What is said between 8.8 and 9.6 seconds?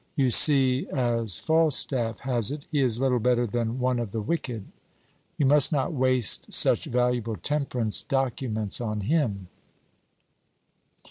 on him."